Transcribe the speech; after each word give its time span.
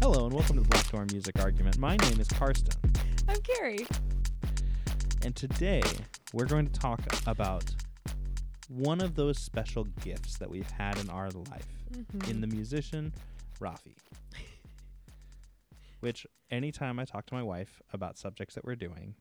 Hello 0.00 0.26
and 0.26 0.34
welcome 0.34 0.56
to 0.56 0.62
the 0.62 0.68
Black 0.68 0.90
Door 0.90 1.06
Music 1.12 1.38
Argument. 1.40 1.78
My 1.78 1.96
name 1.96 2.20
is 2.20 2.28
Karsten, 2.28 2.72
I'm 3.28 3.40
Carrie. 3.40 3.86
and 5.24 5.34
today 5.34 5.82
we're 6.32 6.46
going 6.46 6.66
to 6.68 6.80
talk 6.80 7.00
about 7.26 7.64
one 8.68 9.00
of 9.00 9.14
those 9.14 9.38
special 9.38 9.84
gifts 10.02 10.36
that 10.38 10.48
we've 10.50 10.70
had 10.70 10.98
in 10.98 11.10
our 11.10 11.30
life 11.30 11.66
Mm-hmm. 11.90 12.30
in 12.30 12.42
the 12.42 12.46
musician 12.46 13.14
Raffi. 13.62 13.96
Which, 16.00 16.26
anytime 16.50 16.98
I 16.98 17.06
talk 17.06 17.24
to 17.26 17.34
my 17.34 17.42
wife 17.42 17.80
about 17.94 18.18
subjects 18.18 18.54
that 18.56 18.64
we're 18.66 18.76
doing, 18.76 19.14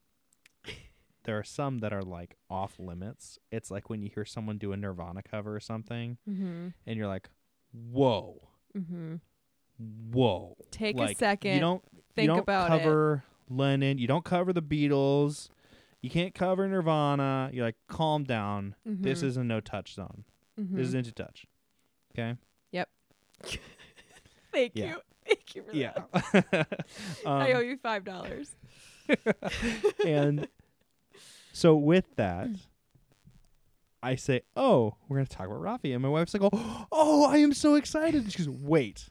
there 1.24 1.38
are 1.38 1.46
some 1.46 1.78
that 1.80 1.94
are 1.94 2.02
like 2.04 2.36
off 2.50 2.74
limits. 2.78 3.40
It's 3.54 3.72
like 3.72 3.90
when 3.90 4.02
you 4.02 4.10
hear 4.14 4.26
someone 4.26 4.58
do 4.58 4.74
a 4.74 4.78
Nirvana 4.78 5.22
cover 5.24 5.56
or 5.56 5.62
something, 5.62 6.18
Mm-hmm. 6.30 6.68
and 6.86 6.98
you're 6.98 7.08
like, 7.08 7.30
"Whoa, 7.72 8.50
Mm-hmm. 8.78 9.16
Whoa!" 10.12 10.56
Take 10.72 11.00
a 11.00 11.14
second. 11.16 11.54
You 11.56 11.60
don't 11.60 11.84
think 12.16 12.24
you 12.26 12.28
don't 12.28 12.40
about 12.40 12.68
it. 12.74 12.80
cover 12.84 13.24
Lennon. 13.50 13.98
You 13.98 14.08
don't 14.08 14.26
cover 14.26 14.52
the 14.54 14.62
Beatles. 14.62 15.50
You 16.02 16.10
can't 16.10 16.34
cover 16.34 16.68
Nirvana. 16.68 17.50
You're 17.54 17.66
like, 17.66 17.76
calm 17.88 18.24
down. 18.24 18.76
This 18.86 19.22
Mhm. 19.22 19.26
is 19.26 19.38
a 19.38 19.44
no 19.44 19.60
touch 19.60 19.94
zone. 19.96 20.24
Mhm. 20.60 20.76
This 20.76 20.88
is 20.90 20.94
into 20.94 21.12
touch. 21.12 21.46
Okay. 22.14 22.38
Yep. 22.72 22.90
Thank 24.52 24.72
yeah. 24.76 24.86
you. 24.90 25.02
Thank 25.26 25.56
you 25.56 25.64
for 25.64 25.74
Yeah. 25.76 25.94
that. 26.14 26.68
I 27.26 27.52
owe 27.54 27.60
um, 27.60 27.66
you 27.66 27.78
five 27.78 28.04
dollars. 28.04 28.56
and 30.06 30.48
so 31.54 31.76
with 31.76 32.16
that, 32.18 32.50
I 34.04 34.16
say, 34.16 34.42
"Oh, 34.56 34.96
we're 35.08 35.18
gonna 35.18 35.28
talk 35.28 35.48
about 35.48 35.62
Raffi," 35.62 35.94
and 35.94 36.02
my 36.02 36.10
wife's 36.10 36.34
like, 36.34 36.44
"Oh, 36.54 36.88
oh, 36.92 37.26
I 37.26 37.38
am 37.38 37.54
so 37.54 37.76
excited!" 37.76 38.24
And 38.24 38.32
she 38.32 38.40
goes, 38.40 38.50
"Wait." 38.50 39.10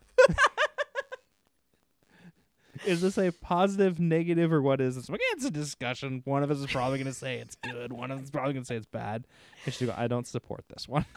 Is 2.87 3.01
this 3.01 3.19
a 3.19 3.31
positive, 3.33 3.99
negative, 3.99 4.53
or 4.53 4.63
what 4.63 4.81
is 4.81 4.95
this? 4.97 5.09
I'm 5.09 5.13
like, 5.15 5.21
it's 5.33 5.45
a 5.45 5.51
discussion. 5.51 6.23
One 6.25 6.43
of 6.43 6.51
us 6.51 6.59
is 6.59 6.67
probably 6.67 6.99
going 6.99 7.13
to 7.13 7.19
say 7.19 7.39
it's 7.39 7.57
good. 7.57 7.93
One 7.93 8.11
of 8.11 8.19
us 8.19 8.25
is 8.25 8.31
probably 8.31 8.53
going 8.53 8.63
to 8.63 8.67
say 8.67 8.77
it's 8.77 8.87
bad. 8.87 9.27
And 9.65 9.75
she 9.75 9.87
go, 9.87 9.95
I 9.97 10.07
don't 10.07 10.27
support 10.27 10.65
this 10.69 10.89
one. 10.89 11.05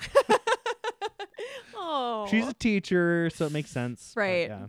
Oh, 1.75 2.27
She's 2.29 2.47
a 2.47 2.53
teacher, 2.53 3.29
so 3.33 3.45
it 3.47 3.51
makes 3.51 3.69
sense. 3.71 4.11
but 4.13 4.21
Right. 4.21 4.47
yeah. 4.49 4.67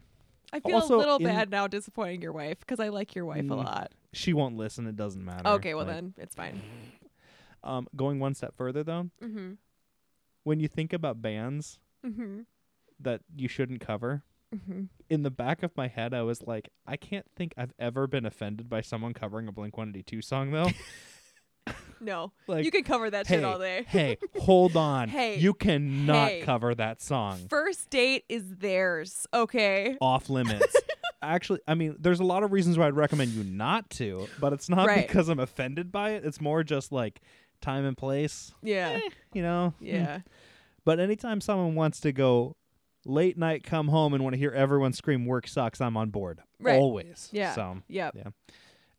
I 0.52 0.60
feel 0.60 0.76
also 0.76 0.96
a 0.96 0.98
little 0.98 1.16
in- 1.16 1.24
bad 1.24 1.50
now 1.50 1.66
disappointing 1.66 2.22
your 2.22 2.32
wife 2.32 2.58
because 2.60 2.80
I 2.80 2.88
like 2.88 3.14
your 3.14 3.24
wife 3.26 3.40
a 3.40 3.42
Mm, 3.42 3.56
lot. 3.64 3.92
She 4.12 4.32
won't 4.32 4.56
listen. 4.56 4.86
It 4.86 4.96
doesn't 4.96 5.24
matter. 5.24 5.48
Okay, 5.50 5.74
well 5.74 5.84
Like, 5.84 5.94
then 5.96 6.14
it's 6.16 6.34
fine. 6.34 6.60
Um, 7.62 7.88
going 7.94 8.20
one 8.20 8.34
step 8.34 8.54
further, 8.56 8.82
though, 8.82 9.10
Mm-hmm. 9.22 9.52
when 10.44 10.60
you 10.60 10.68
think 10.68 10.94
about 10.94 11.20
bands 11.20 11.78
Mm-hmm. 12.06 12.40
that 13.00 13.20
you 13.36 13.48
shouldn't 13.48 13.80
cover, 13.82 14.22
Mm-hmm. 14.54 14.84
in 15.08 15.22
the 15.22 15.30
back 15.30 15.62
of 15.62 15.76
my 15.76 15.86
head, 15.86 16.12
I 16.12 16.22
was 16.22 16.42
like, 16.42 16.70
I 16.86 16.96
can't 16.96 17.26
think 17.36 17.54
I've 17.56 17.72
ever 17.78 18.06
been 18.08 18.26
offended 18.26 18.68
by 18.68 18.80
someone 18.80 19.14
covering 19.14 19.46
a 19.46 19.52
Blink 19.52 19.76
182 19.76 20.22
song, 20.22 20.50
though. 20.50 20.70
No, 22.02 22.32
like, 22.46 22.64
you 22.64 22.70
can 22.70 22.82
cover 22.82 23.10
that 23.10 23.26
hey, 23.26 23.34
shit 23.36 23.44
all 23.44 23.58
day. 23.58 23.84
hey, 23.86 24.16
hold 24.40 24.74
on. 24.74 25.08
Hey, 25.10 25.36
you 25.38 25.52
cannot 25.52 26.28
hey. 26.28 26.40
cover 26.40 26.74
that 26.74 27.02
song. 27.02 27.40
First 27.50 27.90
date 27.90 28.24
is 28.28 28.42
theirs. 28.56 29.26
Okay. 29.34 29.98
Off 30.00 30.30
limits. 30.30 30.74
Actually, 31.22 31.60
I 31.68 31.74
mean, 31.74 31.96
there's 31.98 32.20
a 32.20 32.24
lot 32.24 32.42
of 32.42 32.52
reasons 32.52 32.78
why 32.78 32.86
I'd 32.86 32.96
recommend 32.96 33.32
you 33.32 33.44
not 33.44 33.90
to, 33.90 34.26
but 34.40 34.54
it's 34.54 34.70
not 34.70 34.86
Right. 34.88 35.06
because 35.06 35.28
I'm 35.28 35.38
offended 35.38 35.92
by 35.92 36.12
it. 36.12 36.24
It's 36.24 36.40
more 36.40 36.64
just 36.64 36.90
like 36.90 37.20
time 37.60 37.84
and 37.84 37.94
place, 37.96 38.54
Yeah. 38.62 38.98
you 39.34 39.42
know? 39.42 39.74
Mm. 39.82 39.86
Yeah. 39.86 40.20
But 40.86 40.98
anytime 41.00 41.42
someone 41.42 41.74
wants 41.74 42.00
to 42.00 42.12
go 42.12 42.56
late 43.04 43.36
night, 43.38 43.64
come 43.64 43.88
home, 43.88 44.14
and 44.14 44.22
want 44.22 44.34
to 44.34 44.38
hear 44.38 44.50
everyone 44.50 44.92
scream 44.92 45.26
"work 45.26 45.46
sucks," 45.48 45.80
I'm 45.80 45.96
on 45.96 46.10
board. 46.10 46.40
Right. 46.58 46.78
Always. 46.78 47.28
Yeah. 47.32 47.54
So 47.54 47.78
Yep. 47.88 48.14
Yeah. 48.16 48.30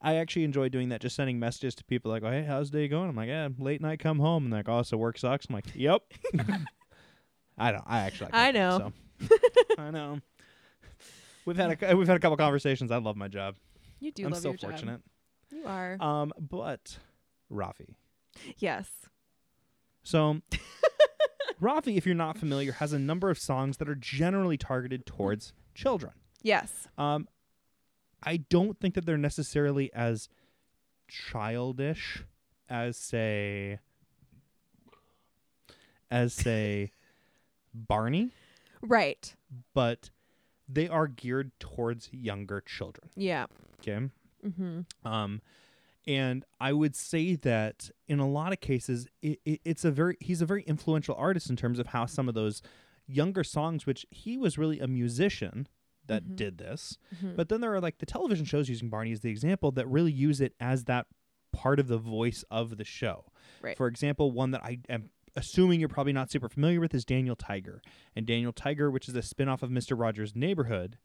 I 0.03 0.15
actually 0.15 0.45
enjoy 0.45 0.69
doing 0.69 0.89
that. 0.89 0.99
Just 1.01 1.15
sending 1.15 1.37
messages 1.39 1.75
to 1.75 1.83
people 1.83 2.09
like, 2.11 2.23
oh, 2.23 2.31
"Hey, 2.31 2.43
how's 2.43 2.71
the 2.71 2.79
day 2.79 2.87
going?" 2.87 3.09
I'm 3.09 3.15
like, 3.15 3.27
"Yeah, 3.27 3.49
late 3.59 3.81
night, 3.81 3.99
come 3.99 4.19
home," 4.19 4.45
and 4.45 4.53
they're 4.53 4.59
like, 4.59 4.69
"Oh, 4.69 4.81
so 4.81 4.97
work 4.97 5.17
sucks." 5.17 5.45
I'm 5.47 5.55
like, 5.55 5.65
"Yep." 5.75 6.01
I 7.57 7.71
don't. 7.71 7.83
I 7.85 7.99
actually. 7.99 8.31
like 8.31 8.35
I 8.35 8.51
know. 8.51 8.91
So. 9.19 9.29
I 9.77 9.91
know. 9.91 10.19
We've 11.45 11.57
had 11.57 11.81
a 11.83 11.95
we've 11.95 12.07
had 12.07 12.17
a 12.17 12.19
couple 12.19 12.37
conversations. 12.37 12.91
I 12.91 12.97
love 12.97 13.15
my 13.15 13.27
job. 13.27 13.55
You 13.99 14.11
do 14.11 14.25
I'm 14.25 14.31
love 14.31 14.41
so 14.41 14.49
your 14.49 14.57
job. 14.57 14.71
fortunate. 14.71 15.01
You 15.51 15.65
are. 15.65 15.97
Um, 15.99 16.31
but 16.39 16.97
Raffi. 17.51 17.93
yes. 18.57 18.87
So, 20.03 20.41
Raffi, 21.61 21.95
if 21.97 22.05
you're 22.05 22.15
not 22.15 22.37
familiar, 22.37 22.73
has 22.73 22.91
a 22.93 22.99
number 22.99 23.29
of 23.29 23.37
songs 23.37 23.77
that 23.77 23.87
are 23.87 23.95
generally 23.95 24.57
targeted 24.57 25.05
towards 25.05 25.53
children. 25.75 26.13
Yes. 26.41 26.87
Um, 26.97 27.27
I 28.23 28.37
don't 28.37 28.79
think 28.79 28.95
that 28.95 29.05
they're 29.05 29.17
necessarily 29.17 29.93
as 29.93 30.27
childish 31.07 32.23
as 32.69 32.97
say 32.97 33.79
as 36.09 36.33
say 36.33 36.91
Barney, 37.73 38.31
Right. 38.81 39.33
but 39.73 40.09
they 40.67 40.87
are 40.87 41.07
geared 41.07 41.51
towards 41.59 42.09
younger 42.11 42.61
children. 42.61 43.09
Yeah. 43.15 43.45
Okay. 43.79 44.09
Mm-hmm. 44.45 44.81
Um, 45.07 45.41
and 46.07 46.43
I 46.59 46.73
would 46.73 46.95
say 46.95 47.35
that 47.35 47.89
in 48.07 48.19
a 48.19 48.27
lot 48.27 48.53
of 48.53 48.59
cases, 48.59 49.07
it, 49.21 49.39
it, 49.45 49.61
it's 49.63 49.85
a 49.85 49.91
very 49.91 50.17
he's 50.19 50.41
a 50.41 50.45
very 50.45 50.63
influential 50.63 51.15
artist 51.15 51.49
in 51.49 51.55
terms 51.55 51.79
of 51.79 51.87
how 51.87 52.05
some 52.05 52.27
of 52.27 52.33
those 52.35 52.61
younger 53.07 53.43
songs, 53.43 53.85
which 53.85 54.05
he 54.09 54.37
was 54.37 54.57
really 54.57 54.79
a 54.79 54.87
musician 54.87 55.67
that 56.07 56.23
Mhm. 56.23 56.35
did 56.35 56.57
this, 56.57 56.97
Mm-hmm. 57.15 57.35
but 57.35 57.49
then 57.49 57.61
there 57.61 57.73
are 57.73 57.79
like 57.81 57.99
the 57.99 58.05
television 58.05 58.45
shows 58.45 58.67
using 58.69 58.89
Barney 58.89 59.11
as 59.11 59.19
the 59.21 59.29
example 59.29 59.71
that 59.73 59.87
really 59.87 60.11
use 60.11 60.41
it 60.41 60.53
as 60.59 60.85
that 60.85 61.05
part 61.51 61.79
of 61.79 61.87
the 61.87 61.97
voice 61.97 62.43
of 62.49 62.77
the 62.77 62.83
show. 62.85 63.25
Right. 63.61 63.77
For 63.77 63.87
example, 63.87 64.31
one 64.31 64.51
that 64.51 64.63
I 64.63 64.79
am 64.89 65.09
assuming 65.35 65.79
you're 65.79 65.89
probably 65.89 66.13
not 66.13 66.31
super 66.31 66.49
familiar 66.49 66.79
with 66.79 66.93
is 66.93 67.05
Daniel 67.05 67.35
Tiger. 67.35 67.81
And 68.15 68.25
Daniel 68.25 68.51
Tiger, 68.53 68.89
which 68.89 69.07
is 69.07 69.15
a 69.15 69.21
spin-off 69.21 69.61
of 69.63 69.69
Mr. 69.69 69.97
Rogers' 69.99 70.35
Neighborhood, 70.35 70.97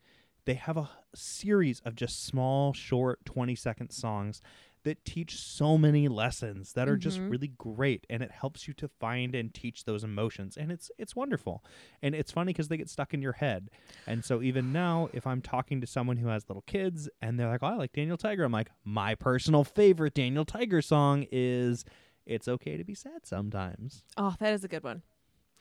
they 0.46 0.54
have 0.54 0.76
a 0.76 0.88
series 1.14 1.80
of 1.80 1.94
just 1.96 2.24
small, 2.24 2.72
short, 2.72 3.24
20 3.24 3.54
second 3.56 3.90
songs 3.90 4.40
that 4.86 5.04
teach 5.04 5.36
so 5.36 5.76
many 5.76 6.06
lessons 6.08 6.72
that 6.72 6.88
are 6.88 6.96
just 6.96 7.18
Mhm. 7.18 7.30
really 7.30 7.48
great 7.48 8.06
and 8.08 8.22
it 8.22 8.30
helps 8.30 8.66
you 8.66 8.72
to 8.74 8.86
find 8.88 9.34
and 9.34 9.52
teach 9.52 9.84
those 9.84 10.02
emotions 10.04 10.56
and 10.56 10.70
it's 10.72 10.90
it's 10.96 11.14
wonderful 11.16 11.64
and 12.00 12.14
it's 12.14 12.30
funny 12.32 12.50
because 12.52 12.68
they 12.68 12.76
get 12.76 12.88
stuck 12.88 13.12
in 13.12 13.20
your 13.20 13.32
head 13.34 13.68
and 14.06 14.24
so 14.24 14.40
even 14.42 14.72
now 14.72 15.08
if 15.12 15.26
i'm 15.26 15.42
talking 15.42 15.80
to 15.80 15.86
someone 15.86 16.16
who 16.18 16.28
has 16.28 16.48
little 16.48 16.62
kids 16.62 17.08
and 17.20 17.38
they're 17.38 17.48
like 17.48 17.62
oh, 17.62 17.66
i 17.66 17.74
like 17.74 17.92
daniel 17.92 18.16
tiger 18.16 18.44
i'm 18.44 18.52
like 18.52 18.70
my 18.84 19.14
personal 19.14 19.64
favorite 19.64 20.14
daniel 20.14 20.44
tiger 20.44 20.80
song 20.80 21.26
is 21.32 21.84
it's 22.24 22.46
okay 22.48 22.76
to 22.76 22.84
be 22.84 22.94
sad 22.94 23.26
sometimes 23.26 24.04
Oh, 24.16 24.34
that 24.38 24.52
is 24.54 24.62
a 24.64 24.68
good 24.68 24.84
one. 24.84 25.02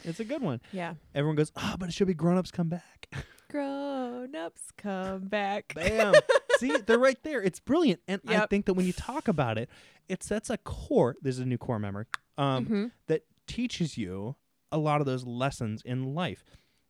it's 0.03 0.19
a 0.19 0.24
good 0.25 0.41
one 0.44 0.62
Yeah. 0.72 0.94
everyone 1.16 1.35
goes 1.35 1.52
oh 1.56 1.75
but 1.80 1.90
it 1.90 1.94
should 1.94 2.08
be 2.08 2.14
grown-ups 2.14 2.52
come 2.52 2.69
back 2.69 3.09
Grown 3.50 3.94
ups 4.34 4.72
come 4.78 5.28
back. 5.28 5.74
Bam. 5.75 6.13
See, 6.58 6.75
they're 6.78 6.97
right 6.97 7.22
there. 7.24 7.41
It's 7.44 7.59
brilliant. 7.59 8.00
And 8.08 8.22
I 8.28 8.46
think 8.46 8.66
that 8.66 8.74
when 8.75 8.86
you 8.86 8.94
talk 8.94 9.28
about 9.28 9.58
it, 9.58 9.69
it 10.08 10.24
sets 10.24 10.50
a 10.50 10.58
core. 10.58 11.16
There's 11.22 11.40
a 11.40 11.46
new 11.46 11.58
core 11.58 11.80
memory 11.80 12.06
um, 12.38 12.66
Mhm. 12.66 12.91
that 13.08 13.24
teaches 13.46 13.97
you 13.97 14.35
a 14.72 14.78
lot 14.78 15.02
of 15.02 15.06
those 15.06 15.25
lessons 15.25 15.81
in 15.84 16.16
life. 16.16 16.44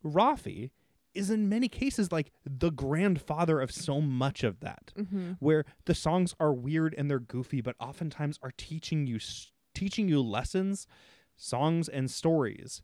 Raffi 0.03 0.69
is 1.13 1.29
in 1.29 1.47
many 1.49 1.67
cases 1.69 2.11
like 2.11 2.31
the 2.45 2.69
grandfather 2.71 3.59
of 3.61 3.71
so 3.71 4.01
much 4.01 4.43
of 4.43 4.59
that, 4.59 4.91
Mm-hmm. 4.97 5.31
where 5.39 5.65
the 5.85 5.95
songs 5.95 6.35
are 6.39 6.53
weird 6.53 6.93
and 6.97 7.09
they're 7.09 7.19
goofy, 7.19 7.61
but 7.61 7.75
oftentimes 7.79 8.37
are 8.43 8.51
teaching 8.55 9.07
you 9.07 9.19
teaching 9.73 10.07
you 10.07 10.21
lessons, 10.21 10.87
songs 11.35 11.89
and 11.89 12.09
stories 12.11 12.81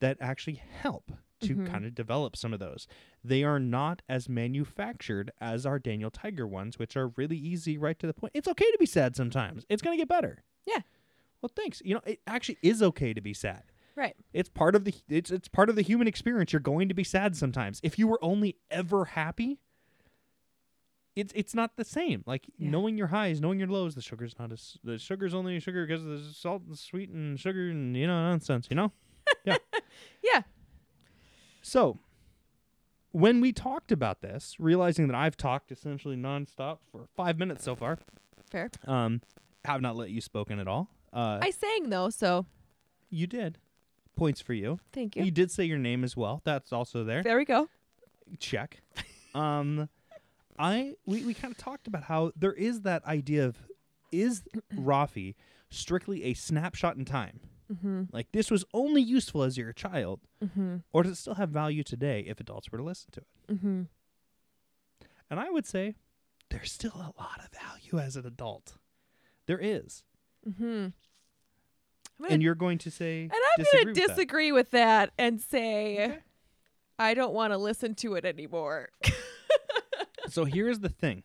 that 0.00 0.16
actually 0.20 0.54
help 0.54 1.12
to 1.42 1.54
Mhm. 1.56 1.66
kind 1.66 1.84
of 1.84 1.94
develop 1.94 2.36
some 2.36 2.52
of 2.52 2.60
those. 2.60 2.86
They 3.22 3.44
are 3.44 3.58
not 3.60 4.02
as 4.08 4.28
manufactured 4.28 5.30
as 5.40 5.64
our 5.66 5.78
Daniel 5.78 6.10
Tiger 6.10 6.46
ones, 6.46 6.78
which 6.78 6.96
are 6.96 7.08
really 7.08 7.36
easy, 7.36 7.76
right 7.78 7.98
to 7.98 8.06
the 8.06 8.14
point. 8.14 8.32
It's 8.34 8.48
okay 8.48 8.70
to 8.70 8.78
be 8.78 8.86
sad 8.86 9.14
sometimes. 9.16 9.66
It's 9.68 9.82
going 9.82 9.96
to 9.96 10.00
get 10.00 10.08
better. 10.08 10.44
Yeah. 10.66 10.80
Well, 11.40 11.50
thanks. 11.54 11.82
You 11.84 11.94
know, 11.94 12.00
it 12.06 12.20
actually 12.26 12.58
is 12.62 12.82
okay 12.82 13.12
to 13.12 13.20
be 13.20 13.34
sad. 13.34 13.64
Right. 13.94 14.16
It's 14.32 14.48
part 14.48 14.74
of 14.74 14.84
the 14.84 14.94
it's 15.08 15.30
it's 15.30 15.48
part 15.48 15.68
of 15.68 15.76
the 15.76 15.82
human 15.82 16.06
experience. 16.08 16.52
You're 16.52 16.60
going 16.60 16.88
to 16.88 16.94
be 16.94 17.04
sad 17.04 17.36
sometimes. 17.36 17.78
If 17.82 17.98
you 17.98 18.08
were 18.08 18.18
only 18.24 18.56
ever 18.70 19.04
happy, 19.04 19.60
it's 21.14 21.32
it's 21.36 21.54
not 21.54 21.76
the 21.76 21.84
same. 21.84 22.22
Like 22.26 22.46
Yeah. 22.56 22.70
knowing 22.70 22.96
your 22.96 23.08
highs, 23.08 23.40
knowing 23.40 23.58
your 23.58 23.68
lows. 23.68 23.94
The 23.94 24.00
sugar's 24.00 24.38
not 24.38 24.50
as 24.50 24.78
the 24.82 24.98
sugar's 24.98 25.34
only 25.34 25.60
sugar 25.60 25.86
because 25.86 26.02
of 26.02 26.08
the 26.08 26.32
salt 26.32 26.62
and 26.66 26.78
sweet 26.78 27.10
and 27.10 27.38
sugar 27.38 27.68
and 27.70 27.94
you 27.96 28.06
know 28.06 28.14
nonsense. 28.30 28.68
You 28.70 28.76
know. 28.76 28.92
Yeah. 29.44 29.58
yeah. 30.24 30.42
So, 31.62 31.98
when 33.12 33.40
we 33.40 33.52
talked 33.52 33.92
about 33.92 34.20
this, 34.20 34.56
realizing 34.58 35.06
that 35.08 35.14
I've 35.16 35.36
talked 35.36 35.70
essentially 35.72 36.16
nonstop 36.16 36.78
for 36.90 37.06
five 37.16 37.38
minutes 37.38 37.62
so 37.64 37.74
far, 37.76 37.98
Fair. 38.50 38.70
um, 38.86 39.20
have 39.64 39.80
not 39.80 39.96
let 39.96 40.10
you 40.10 40.20
spoken 40.20 40.58
at 40.58 40.66
all. 40.68 40.88
Uh, 41.12 41.38
I 41.42 41.50
sang 41.50 41.90
though, 41.90 42.10
so 42.10 42.46
you 43.10 43.26
did. 43.26 43.58
Points 44.16 44.40
for 44.40 44.52
you. 44.54 44.78
thank 44.92 45.16
You 45.16 45.24
you. 45.24 45.30
did 45.30 45.50
say 45.50 45.64
your 45.64 45.78
name 45.78 46.04
as 46.04 46.16
well. 46.16 46.40
That's 46.44 46.72
also 46.72 47.04
there. 47.04 47.22
There 47.22 47.36
we 47.36 47.44
go. 47.44 47.68
Check. 48.38 48.80
Um, 49.34 49.88
I 50.58 50.94
we 51.06 51.24
we 51.24 51.32
kind 51.34 51.50
of 51.52 51.58
talked 51.58 51.86
about 51.86 52.04
how 52.04 52.32
there 52.36 52.52
is 52.52 52.82
that 52.82 53.04
idea 53.06 53.46
of 53.46 53.56
is 54.10 54.42
Raffi 54.74 55.34
strictly 55.70 56.24
a 56.24 56.34
snapshot 56.34 56.96
in 56.96 57.04
time? 57.06 57.40
Mm-hmm. 57.70 58.04
Like 58.12 58.32
this 58.32 58.50
was 58.50 58.64
only 58.72 59.02
useful 59.02 59.42
as 59.42 59.58
you're 59.58 59.70
a 59.70 59.74
child, 59.74 60.20
Mm-hmm. 60.42 60.76
or 60.92 61.02
does 61.02 61.12
it 61.12 61.16
still 61.16 61.34
have 61.34 61.50
value 61.50 61.82
today 61.82 62.24
if 62.26 62.40
adults 62.40 62.70
were 62.72 62.78
to 62.78 62.84
listen 62.84 63.10
to 63.12 63.20
it? 63.20 63.52
Mm-hmm. 63.54 63.82
And 65.30 65.40
I 65.40 65.50
would 65.50 65.66
say 65.66 65.96
there's 66.50 66.70
still 66.72 66.92
a 66.96 67.12
lot 67.20 67.40
of 67.40 67.48
value 67.58 67.98
as 68.04 68.16
an 68.16 68.26
adult. 68.26 68.76
There 69.46 69.58
is, 69.60 70.04
Mm-hmm. 70.48 70.88
and 72.28 72.42
you're 72.42 72.54
going 72.54 72.78
to 72.78 72.90
say 72.90 73.22
And 73.22 73.32
I'm 73.32 73.64
going 73.72 73.84
to 73.84 73.90
with 73.90 73.96
that. 73.96 74.08
disagree 74.08 74.52
with 74.52 74.70
that 74.72 75.10
and 75.18 75.40
say 75.40 76.04
Okay. 76.04 76.18
I 76.98 77.14
don't 77.14 77.32
want 77.32 77.52
to 77.52 77.58
listen 77.58 77.94
to 77.96 78.14
it 78.14 78.24
anymore. 78.24 78.88
So 80.28 80.44
here's 80.46 80.78
the 80.78 80.88
thing: 80.88 81.24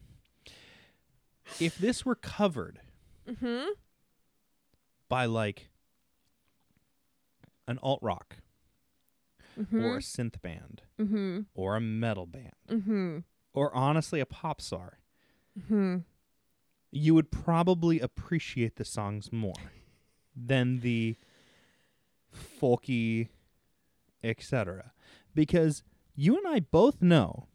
if 1.61 1.77
this 1.77 2.05
were 2.05 2.15
covered 2.15 2.79
mm-hmm. 3.29 3.67
by 5.07 5.25
like 5.25 5.69
an 7.67 7.79
alt 7.81 7.99
rock 8.01 8.37
Mm-hmm. 9.59 9.83
or 9.83 9.95
a 9.97 10.01
synth 10.01 10.39
band 10.43 10.83
mm-hmm. 11.01 11.39
or 11.55 11.75
a 11.75 11.81
metal 11.81 12.27
band 12.27 12.53
Mm-hmm. 12.69 13.17
or 13.55 13.73
honestly 13.75 14.19
a 14.19 14.25
pop 14.27 14.61
star, 14.61 14.99
Mm-hmm. 15.59 15.97
you 16.91 17.15
would 17.15 17.31
probably 17.31 17.99
appreciate 17.99 18.75
the 18.75 18.85
songs 18.85 19.31
more 19.31 19.55
than 20.35 20.81
the 20.81 21.15
folky, 22.61 23.29
etc. 24.23 24.91
Because 25.33 25.83
you 26.15 26.37
and 26.37 26.47
I 26.47 26.59
both 26.59 27.01
know 27.01 27.47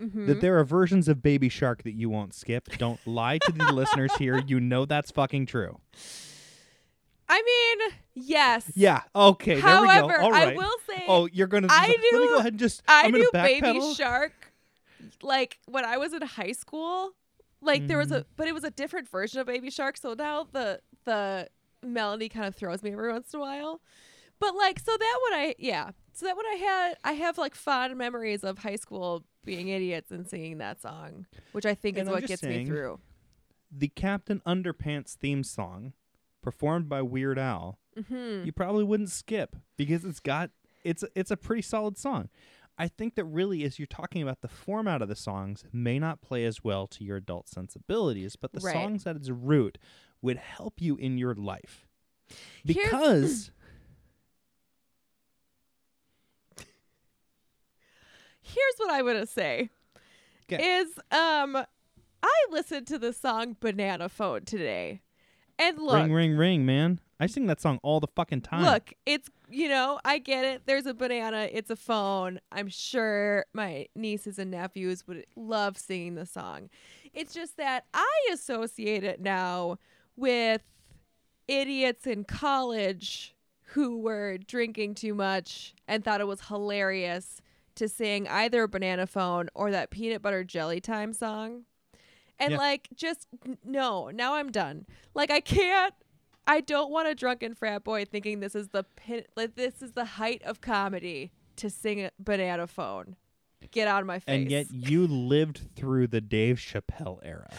Mm-hmm. 0.00 0.26
that 0.26 0.40
there 0.40 0.56
are 0.56 0.62
versions 0.64 1.08
of 1.08 1.24
Baby 1.24 1.48
Shark 1.48 1.82
that 1.82 1.94
you 1.94 2.08
won't 2.08 2.32
skip. 2.32 2.68
Don't 2.78 3.04
lie 3.04 3.38
to 3.38 3.50
the 3.50 3.64
listeners 3.72 4.12
here. 4.16 4.40
You 4.46 4.60
know 4.60 4.84
that's 4.84 5.10
fucking 5.10 5.46
true. 5.46 5.80
I 7.28 7.42
mean, 7.42 7.94
yes. 8.14 8.70
Yeah. 8.74 9.02
Okay. 9.14 9.54
There 9.54 9.62
However, 9.62 10.06
we 10.06 10.14
go. 10.14 10.22
All 10.22 10.30
right. 10.30 10.54
I 10.54 10.56
will 10.56 10.76
say 10.88 11.04
Oh, 11.08 11.28
you're 11.32 11.46
gonna. 11.46 11.68
I 11.70 11.88
do, 11.88 12.08
Let 12.12 12.20
me 12.20 12.28
go 12.28 12.38
ahead 12.38 12.52
and 12.54 12.58
just. 12.58 12.82
I 12.88 13.04
I'm 13.04 13.12
knew 13.12 13.28
gonna 13.32 13.44
Baby. 13.60 13.94
Shark 13.94 14.32
like 15.22 15.58
when 15.66 15.84
I 15.84 15.96
was 15.96 16.12
in 16.12 16.22
high 16.22 16.52
school. 16.52 17.12
Like 17.60 17.88
there 17.88 17.98
was 17.98 18.12
a 18.12 18.20
mm. 18.20 18.24
but 18.36 18.46
it 18.46 18.54
was 18.54 18.62
a 18.62 18.70
different 18.70 19.08
version 19.08 19.40
of 19.40 19.46
Baby 19.48 19.70
Shark, 19.70 19.96
so 19.96 20.14
now 20.14 20.46
the 20.52 20.80
the 21.04 21.48
melody 21.82 22.28
kind 22.28 22.46
of 22.46 22.54
throws 22.54 22.82
me 22.84 22.92
every 22.92 23.12
once 23.12 23.34
in 23.34 23.40
a 23.40 23.42
while. 23.42 23.80
But 24.38 24.54
like 24.54 24.78
so 24.78 24.96
that 24.96 25.18
one 25.30 25.40
I 25.40 25.54
yeah. 25.58 25.90
So 26.12 26.26
that 26.26 26.36
one 26.36 26.46
I 26.46 26.54
had 26.54 26.96
I 27.02 27.12
have 27.14 27.36
like 27.36 27.56
fond 27.56 27.96
memories 27.96 28.44
of 28.44 28.58
high 28.58 28.76
school 28.76 29.24
being 29.44 29.68
idiots 29.68 30.12
and 30.12 30.28
singing 30.28 30.58
that 30.58 30.80
song, 30.80 31.26
which 31.50 31.66
I 31.66 31.74
think 31.74 31.98
And 31.98 32.06
is 32.06 32.08
I'm 32.08 32.14
what 32.14 32.26
gets 32.28 32.44
me 32.44 32.64
through. 32.64 33.00
the 33.72 33.88
Captain 33.88 34.40
Underpants 34.46 35.14
theme 35.14 35.42
song, 35.42 35.94
performed 36.42 36.88
by 36.88 37.02
Weird 37.02 37.38
Al, 37.38 37.78
Mhm. 37.96 38.44
you 38.46 38.52
probably 38.52 38.84
wouldn't 38.84 39.10
skip 39.10 39.56
because 39.76 40.04
it's 40.04 40.20
got 40.20 40.50
it's 40.84 41.04
it's 41.14 41.30
a 41.30 41.36
pretty 41.36 41.62
solid 41.62 41.98
song. 41.98 42.28
I 42.80 42.86
think 42.86 43.16
that 43.16 43.24
really, 43.24 43.64
as 43.64 43.78
you're 43.80 43.86
talking 43.86 44.22
about 44.22 44.40
the 44.40 44.46
format 44.48 45.02
of 45.02 45.08
the 45.08 45.16
songs, 45.16 45.64
may 45.72 45.98
not 45.98 46.20
play 46.22 46.44
as 46.44 46.62
well 46.62 46.86
to 46.86 47.02
your 47.02 47.16
adult 47.16 47.48
sensibilities, 47.48 48.36
but 48.36 48.52
the 48.52 48.60
Right. 48.60 48.72
songs 48.72 49.04
at 49.06 49.16
its 49.16 49.30
root 49.30 49.78
would 50.22 50.36
help 50.36 50.80
you 50.80 50.96
in 50.96 51.18
your 51.18 51.34
life 51.34 51.88
because 52.64 53.50
Here's 58.42 58.74
what 58.78 58.90
I 58.90 59.02
want 59.02 59.16
gonna 59.16 59.26
say. 59.26 59.70
'Kay. 60.48 60.78
Is 60.78 60.98
um 61.10 61.56
I 62.22 62.46
listened 62.50 62.86
to 62.88 62.98
the 62.98 63.12
song 63.12 63.56
Banana 63.60 64.08
Phone 64.08 64.44
today. 64.44 65.02
And 65.58 65.78
look, 65.78 65.94
ring 65.94 66.12
ring 66.12 66.36
ring, 66.36 66.66
man, 66.66 67.00
I 67.18 67.26
sing 67.26 67.46
that 67.46 67.60
song 67.60 67.80
all 67.82 68.00
the 68.00 68.06
fucking 68.06 68.42
time. 68.42 68.64
Look, 68.64 68.94
it's 69.06 69.28
you 69.50 69.68
know, 69.68 69.98
I 70.04 70.18
get 70.18 70.44
it. 70.44 70.62
There's 70.66 70.86
a 70.86 70.94
banana, 70.94 71.48
it's 71.50 71.70
a 71.70 71.76
phone. 71.76 72.40
I'm 72.52 72.68
sure 72.68 73.46
my 73.52 73.86
nieces 73.96 74.38
and 74.38 74.50
nephews 74.50 75.06
would 75.06 75.24
love 75.36 75.76
singing 75.76 76.14
the 76.14 76.26
song. 76.26 76.70
It's 77.12 77.34
just 77.34 77.56
that 77.56 77.84
I 77.94 78.28
associate 78.32 79.04
it 79.04 79.20
now 79.20 79.78
with 80.16 80.62
idiots 81.48 82.06
in 82.06 82.24
college 82.24 83.34
who 83.72 83.98
were 83.98 84.38
drinking 84.38 84.94
too 84.94 85.14
much 85.14 85.74
and 85.86 86.04
thought 86.04 86.20
it 86.20 86.26
was 86.26 86.42
hilarious 86.42 87.40
to 87.74 87.88
sing 87.88 88.26
either 88.28 88.66
banana 88.66 89.06
phone 89.06 89.48
or 89.54 89.70
that 89.70 89.90
peanut 89.90 90.22
butter 90.22 90.44
jelly 90.44 90.80
time 90.80 91.12
song. 91.12 91.64
And 92.40 92.52
Yeah. 92.52 92.58
like 92.58 92.88
just 92.94 93.26
no, 93.64 94.10
now 94.10 94.34
I'm 94.34 94.50
done. 94.52 94.86
Like 95.14 95.30
I 95.30 95.40
can't 95.40 95.94
I 96.46 96.60
don't 96.60 96.90
want 96.90 97.08
a 97.08 97.14
drunken 97.14 97.54
frat 97.54 97.84
boy 97.84 98.04
thinking 98.04 98.40
this 98.40 98.54
is 98.54 98.68
the 98.68 98.84
pin 98.84 99.24
like 99.36 99.54
this 99.54 99.82
is 99.82 99.92
the 99.92 100.04
height 100.04 100.42
of 100.44 100.60
comedy 100.60 101.32
to 101.56 101.68
sing 101.70 102.02
a 102.04 102.10
banana 102.18 102.66
phone. 102.66 103.16
Get 103.72 103.88
out 103.88 104.00
of 104.00 104.06
my 104.06 104.20
face. 104.20 104.24
and 104.42 104.50
yet 104.50 104.66
you 104.70 105.06
lived 105.06 105.60
through 105.74 106.06
the 106.06 106.20
Dave 106.20 106.56
Chappelle 106.58 107.18
era, 107.24 107.50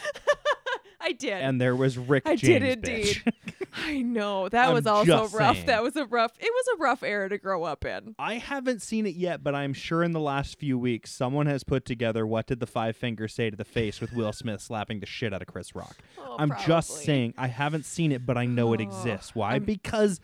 I 1.00 1.12
did. 1.12 1.34
and 1.34 1.60
there 1.60 1.76
was 1.76 1.98
Rick 1.98 2.22
I 2.26 2.36
James. 2.36 2.76
did 2.76 2.82
bitch. 2.82 3.26
indeed. 3.26 3.56
I 3.72 4.02
know. 4.02 4.48
That 4.48 4.68
I'm 4.68 4.74
was 4.74 4.86
also 4.86 5.28
rough. 5.28 5.54
saying. 5.56 5.66
That 5.66 5.82
was 5.82 5.96
a 5.96 6.04
rough 6.06 6.32
it 6.38 6.50
was 6.52 6.78
a 6.78 6.82
rough 6.82 7.02
era 7.02 7.28
to 7.28 7.38
grow 7.38 7.64
up 7.64 7.84
in. 7.84 8.14
I 8.18 8.34
haven't 8.34 8.82
seen 8.82 9.06
it 9.06 9.14
yet, 9.14 9.42
but 9.42 9.54
I'm 9.54 9.72
sure 9.72 10.02
in 10.02 10.12
the 10.12 10.20
last 10.20 10.58
few 10.58 10.78
weeks 10.78 11.10
someone 11.12 11.46
has 11.46 11.62
put 11.64 11.84
together 11.84 12.26
what 12.26 12.46
did 12.46 12.60
the 12.60 12.66
five 12.66 12.96
fingers 12.96 13.32
say 13.34 13.50
to 13.50 13.56
the 13.56 13.64
face 13.64 14.00
with 14.00 14.12
Will 14.12 14.32
Smith 14.32 14.60
slapping 14.60 15.00
the 15.00 15.06
shit 15.06 15.32
out 15.32 15.42
of 15.42 15.48
Chris 15.48 15.74
Rock. 15.74 15.96
Oh, 16.18 16.36
I'm 16.38 16.52
just 16.66 16.90
saying 17.04 17.34
I 17.38 17.46
haven't 17.48 17.84
seen 17.84 18.12
it, 18.12 18.26
but 18.26 18.36
I 18.36 18.46
know 18.46 18.72
it 18.72 18.80
Oh, 18.80 18.84
exists. 18.84 19.34
Why? 19.34 19.52
I'm- 19.52 19.64
Because 19.64 20.20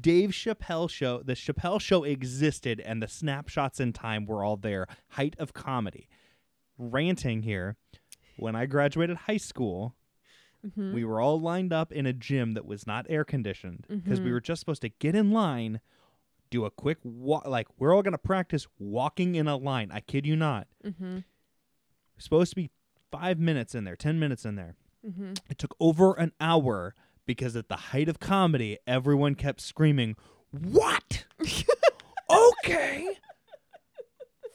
Dave 0.00 0.30
Chappelle 0.30 0.90
show, 0.90 1.22
the 1.22 1.34
Chappelle 1.34 1.80
show 1.80 2.02
existed, 2.02 2.80
and 2.80 3.00
the 3.00 3.06
snapshots 3.08 3.78
in 3.78 3.92
time 3.92 4.26
were 4.26 4.42
all 4.44 4.56
there. 4.56 4.86
Height 5.10 5.36
of 5.38 5.52
comedy. 5.52 6.08
Ranting 6.78 7.42
here. 7.42 7.76
When 8.36 8.56
I 8.56 8.66
graduated 8.66 9.16
high 9.16 9.36
school, 9.36 9.94
Mhm. 10.64 10.92
we 10.94 11.04
were 11.04 11.20
all 11.20 11.40
lined 11.40 11.72
up 11.72 11.92
in 11.92 12.06
a 12.06 12.12
gym 12.12 12.52
that 12.54 12.64
was 12.64 12.86
not 12.86 13.06
air 13.08 13.24
conditioned 13.24 13.84
because 13.88 14.20
we 14.20 14.30
Mhm. 14.30 14.32
were 14.32 14.40
just 14.40 14.60
supposed 14.60 14.82
to 14.82 14.88
get 14.88 15.14
in 15.14 15.30
line, 15.30 15.80
do 16.50 16.64
a 16.64 16.70
quick 16.70 16.98
walk. 17.02 17.46
Like 17.46 17.68
we're 17.78 17.94
all 17.94 18.02
gonna 18.02 18.16
practice 18.18 18.66
walking 18.78 19.34
in 19.34 19.46
a 19.48 19.56
line. 19.56 19.90
I 19.92 20.00
kid 20.00 20.26
you 20.26 20.36
not. 20.36 20.66
Mhm. 20.84 21.24
supposed 22.16 22.50
to 22.50 22.56
be 22.56 22.70
five 23.10 23.38
minutes 23.40 23.74
in 23.74 23.82
there, 23.84 23.96
ten 23.96 24.18
minutes 24.20 24.44
in 24.44 24.54
there. 24.54 24.76
Mhm. 25.04 25.36
It 25.50 25.58
took 25.58 25.74
over 25.80 26.14
an 26.14 26.32
hour 26.40 26.94
because 27.26 27.56
at 27.56 27.68
the 27.68 27.76
height 27.76 28.08
of 28.08 28.20
comedy, 28.20 28.78
everyone 28.86 29.34
kept 29.34 29.60
screaming, 29.60 30.14
"What? 30.50 31.26
okay." 32.30 33.18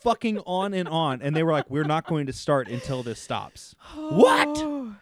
Fucking 0.01 0.39
on 0.45 0.73
and 0.73 0.87
on, 0.87 1.21
and 1.21 1.35
they 1.35 1.43
were 1.43 1.51
like, 1.51 1.69
"We're 1.69 1.83
not 1.83 2.07
going 2.07 2.25
to 2.27 2.33
start 2.33 2.69
until 2.69 3.03
this 3.03 3.21
stops. 3.21 3.75
What? 3.95 4.95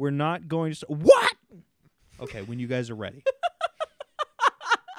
We're 0.00 0.10
not 0.10 0.48
going 0.48 0.72
to 0.72 0.76
st- 0.76 0.98
what?" 0.98 1.32
Okay, 2.20 2.40
when 2.42 2.58
you 2.58 2.66
guys 2.66 2.88
are 2.88 2.94
ready. 2.94 3.22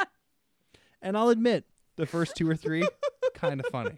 and 1.02 1.18
I'll 1.18 1.30
admit, 1.30 1.66
the 1.96 2.06
first 2.06 2.36
two 2.36 2.48
or 2.48 2.56
three, 2.56 2.88
kind 3.34 3.60
of 3.60 3.66
funny. 3.72 3.98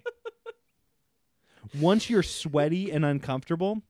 Once 1.79 2.09
you're 2.09 2.23
sweaty 2.23 2.89
and 2.89 3.03
uncomfortable, 3.03 3.81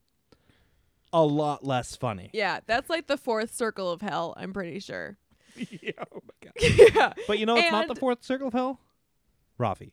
a 1.11 1.23
lot 1.23 1.63
less 1.63 1.95
funny. 1.95 2.31
Yeah, 2.33 2.61
that's 2.65 2.89
like 2.89 3.05
the 3.05 3.17
fourth 3.17 3.53
circle 3.53 3.91
of 3.91 4.01
hell, 4.01 4.33
I'm 4.35 4.51
pretty 4.51 4.79
sure. 4.79 5.17
yeah, 5.55 5.91
oh 6.11 6.21
my 6.23 6.51
god. 6.51 6.53
yeah. 6.95 7.13
But 7.27 7.37
you 7.37 7.45
know 7.45 7.57
it's 7.57 7.71
not 7.71 7.87
the 7.87 7.95
fourth 7.95 8.23
circle 8.23 8.47
of 8.47 8.53
hell? 8.53 8.79
Raffi. 9.59 9.91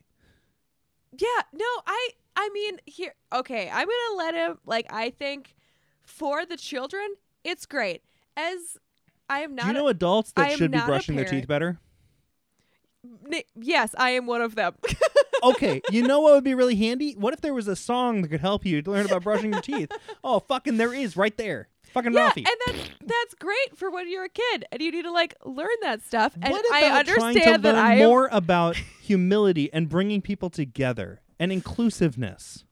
Yeah, 1.12 1.42
no, 1.52 1.66
I 1.86 2.08
I 2.34 2.48
mean 2.54 2.78
here 2.86 3.14
okay, 3.32 3.68
I'm 3.68 3.86
gonna 3.86 4.16
let 4.16 4.34
him 4.34 4.58
like 4.64 4.86
I 4.90 5.10
think 5.10 5.54
for 6.04 6.44
the 6.46 6.56
children, 6.56 7.14
it's 7.44 7.66
great. 7.66 8.02
As 8.36 8.76
I 9.28 9.40
am 9.40 9.54
not 9.54 9.62
Do 9.62 9.68
you 9.68 9.76
a- 9.78 9.80
know 9.82 9.88
adults 9.88 10.32
that 10.32 10.56
should 10.58 10.70
be 10.70 10.78
brushing 10.80 11.16
their 11.16 11.24
teeth 11.24 11.46
better? 11.46 11.78
Ni- 13.26 13.44
yes, 13.54 13.94
I 13.96 14.10
am 14.10 14.26
one 14.26 14.42
of 14.42 14.54
them. 14.54 14.74
Okay, 15.42 15.80
you 15.90 16.02
know 16.02 16.20
what 16.20 16.34
would 16.34 16.44
be 16.44 16.52
really 16.52 16.76
handy? 16.76 17.14
What 17.14 17.32
if 17.32 17.40
there 17.40 17.54
was 17.54 17.66
a 17.66 17.74
song 17.74 18.20
that 18.20 18.28
could 18.28 18.42
help 18.42 18.66
you 18.66 18.82
learn 18.82 19.06
about 19.06 19.22
brushing 19.22 19.50
your 19.54 19.62
teeth? 19.62 19.90
Oh, 20.22 20.38
fucking 20.40 20.76
there 20.76 20.92
is 20.92 21.16
right 21.16 21.34
there. 21.38 21.68
Fucking 21.94 22.12
yeah, 22.12 22.28
Raffi. 22.28 22.46
and 22.46 22.56
that's 22.66 22.90
that's 23.06 23.34
great 23.36 23.74
for 23.74 23.90
when 23.90 24.10
you're 24.10 24.24
a 24.26 24.28
kid 24.28 24.66
and 24.70 24.82
you 24.82 24.92
need 24.92 25.04
to 25.04 25.10
like 25.10 25.34
learn 25.46 25.70
that 25.80 26.02
stuff. 26.02 26.34
And 26.42 26.52
what 26.52 26.62
I 26.74 26.80
about 26.80 27.06
trying 27.06 27.16
to 27.16 27.22
understand 27.40 27.62
that 27.62 27.74
learn 27.74 27.82
I 27.86 27.94
am 27.94 28.06
more 28.06 28.28
about 28.30 28.76
humility 29.00 29.72
and 29.72 29.88
bringing 29.88 30.20
people 30.20 30.50
together 30.50 31.22
and 31.38 31.50
inclusiveness? 31.50 32.66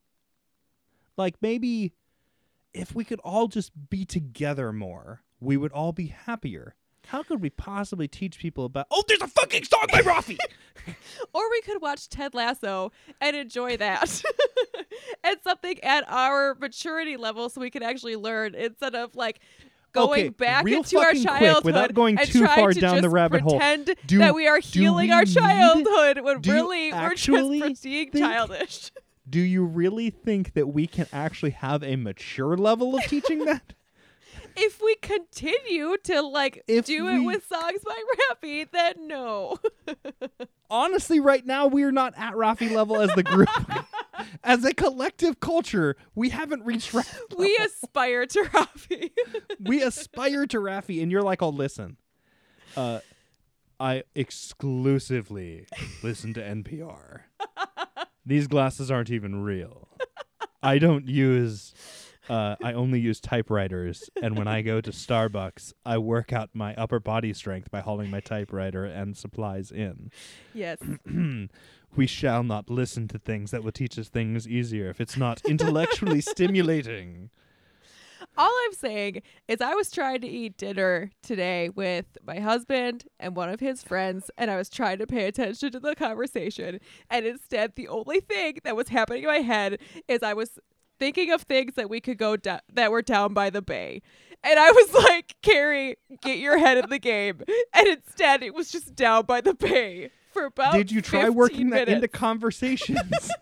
Like 1.17 1.37
maybe 1.41 1.95
if 2.79 2.95
we 2.95 3.05
could 3.05 3.21
all 3.25 3.49
just 3.49 3.73
be 3.91 4.05
together 4.05 4.73
more, 4.73 5.23
we 5.41 5.57
would 5.57 5.73
all 5.73 5.93
be 5.93 6.07
happier. 6.07 6.77
How 7.09 7.23
could 7.23 7.41
we 7.41 7.51
possibly 7.51 8.07
teach 8.07 8.39
people 8.39 8.67
about? 8.67 8.87
Oh, 8.91 9.03
there's 9.09 9.23
a 9.23 9.29
fucking 9.29 9.65
song 9.65 9.87
by 9.91 10.01
Raffi. 10.03 10.37
or 11.33 11.51
we 11.51 11.61
could 11.63 11.81
watch 11.81 12.09
Ted 12.09 12.35
Lasso 12.35 12.93
and 13.21 13.35
enjoy 13.35 13.77
that. 13.79 14.23
and 15.25 15.37
something 15.43 15.83
at 15.83 16.05
our 16.09 16.55
maturity 16.61 17.17
level 17.17 17.49
so 17.49 17.61
we 17.61 17.71
can 17.71 17.83
actually 17.83 18.17
learn 18.17 18.55
instead 18.55 18.95
of 18.95 19.17
like 19.17 19.41
going 19.93 20.21
Okay, 20.27 20.29
back 20.29 20.69
into 20.69 20.99
our 20.99 21.15
childhood 21.15 21.65
without 21.65 21.95
going 21.95 22.19
and 22.19 22.29
too 22.29 22.41
trying 22.41 22.59
far 22.59 22.73
to 22.73 22.81
down 22.81 22.97
the 22.97 23.03
just 23.03 23.15
rabbit 23.15 23.41
hole. 23.41 23.59
pretend 23.59 23.95
Do- 24.07 24.19
that 24.19 24.35
we 24.35 24.47
are 24.47 24.59
healing 24.61 25.09
we 25.09 25.13
our 25.13 25.25
childhood 25.25 26.21
when 26.21 26.43
really 26.43 26.93
we're 26.93 27.15
just 27.15 27.83
being 27.83 28.11
childish. 28.13 28.93
Do 29.29 29.41
you 29.41 29.65
really 29.65 30.11
think 30.11 30.55
that 30.55 30.69
we 30.69 30.87
can 30.87 31.07
actually 31.13 31.51
have 31.51 31.83
a 31.83 31.97
mature 31.97 32.57
level 32.57 32.97
of 32.97 33.05
teaching 33.05 33.45
that? 33.45 33.75
if 34.57 34.83
we 34.83 34.97
continue 34.97 35.97
to 36.05 36.23
like 36.23 36.63
If 36.67 36.87
do 36.87 37.09
it 37.09 37.21
with 37.21 37.47
songs 37.47 37.81
by 37.85 38.03
Rappy, 38.31 38.71
then 38.71 39.07
no. 39.07 39.59
Honestly, 40.71 41.21
right 41.21 41.45
now 41.45 41.67
we 41.67 41.83
are 41.85 41.93
not 41.93 42.15
at 42.17 42.35
Raffi 42.35 42.71
level 42.71 43.01
as 43.01 43.11
the 43.15 43.23
group. 43.23 43.49
as 44.45 44.65
a 44.65 44.75
collective 44.75 45.41
culture, 45.41 45.97
we 46.15 46.29
haven't 46.31 46.65
reached 46.65 46.93
Raffi. 46.93 47.39
we 47.39 47.57
aspire 47.57 48.27
to 48.27 48.41
Rappy. 48.41 49.11
we 49.61 49.83
aspire 49.83 50.47
to 50.47 50.59
Raffi, 50.59 51.03
and 51.03 51.11
you're 51.11 51.23
like, 51.23 51.43
"Oh, 51.43 51.49
listen, 51.49 51.97
uh, 52.77 53.01
I 53.81 54.03
exclusively 54.15 55.67
listen 56.03 56.35
to 56.35 56.41
NPR. 56.43 57.21
These 58.29 58.47
glasses 58.47 58.91
aren't 58.91 59.11
even 59.11 59.43
real. 59.43 59.89
I 60.63 60.79
don't 60.79 61.09
use. 61.09 61.73
Uh, 62.29 62.57
I 62.63 62.75
only 62.75 63.01
use 63.01 63.21
typewriters, 63.21 64.11
and 64.23 64.37
when 64.37 64.47
I 64.47 64.61
go 64.61 64.83
to 64.83 64.91
Starbucks, 64.91 65.73
I 65.87 65.97
work 65.97 66.31
out 66.31 66.51
my 66.53 66.75
upper 66.75 67.01
body 67.01 67.33
strength 67.33 67.71
by 67.71 67.81
hauling 67.81 68.11
my 68.11 68.21
typewriter 68.21 68.85
and 68.85 69.17
supplies 69.17 69.71
in. 69.71 70.11
yes. 70.53 70.77
we 71.97 72.07
shall 72.07 72.43
not 72.43 72.69
listen 72.69 73.09
to 73.09 73.19
things 73.19 73.51
that 73.51 73.65
will 73.65 73.73
teach 73.73 73.99
us 73.99 74.11
things 74.11 74.47
easier 74.47 74.91
if 74.91 75.01
it's 75.01 75.17
not 75.17 75.41
intellectually 75.47 76.21
stimulating. 76.21 77.31
All 78.39 78.55
I'm 78.67 78.73
saying 78.73 79.23
is 79.49 79.61
I 79.61 79.75
was 79.75 79.91
trying 79.91 80.21
to 80.21 80.29
eat 80.29 80.57
dinner 80.57 81.11
today 81.25 81.71
with 81.71 82.07
my 82.25 82.39
husband 82.39 83.05
and 83.19 83.35
one 83.35 83.49
of 83.49 83.59
his 83.59 83.83
friends, 83.83 84.31
and 84.39 84.49
I 84.49 84.57
was 84.57 84.71
trying 84.71 84.99
to 84.99 85.09
pay 85.09 85.27
attention 85.27 85.73
to 85.73 85.81
the 85.81 85.97
conversation. 85.97 86.79
And 87.11 87.27
instead, 87.27 87.73
the 87.75 87.89
only 87.89 88.21
thing 88.21 88.59
that 88.63 88.77
was 88.77 88.89
happening 88.89 89.25
in 89.25 89.29
my 89.29 89.41
head 89.41 89.81
is 90.07 90.23
I 90.23 90.35
was 90.35 90.61
thinking 91.01 91.33
of 91.33 91.43
things 91.43 91.75
that 91.75 91.91
we 91.91 92.01
could 92.01 92.17
go 92.17 92.37
that 92.37 92.91
were 92.93 93.03
down 93.03 93.35
by 93.35 93.51
the 93.51 93.61
bay. 93.61 94.03
And 94.45 94.57
I 94.57 94.71
was 94.71 94.95
like, 95.11 95.35
Carrie, 95.43 95.97
get 96.23 96.39
your 96.39 96.59
head 96.59 96.79
in 96.79 96.91
the 96.91 97.01
game. 97.01 97.43
And 97.75 97.89
instead, 97.89 98.45
it 98.45 98.55
was 98.55 98.71
just 98.71 98.95
down 98.95 99.27
by 99.27 99.41
the 99.41 99.55
bay 99.55 100.11
for 100.33 100.45
about 100.45 100.75
Did 100.75 100.93
you 100.93 101.03
try 101.03 101.23
15 101.23 101.35
working 101.35 101.71
that 101.71 101.89
into 101.89 102.07
conversations? 102.07 103.31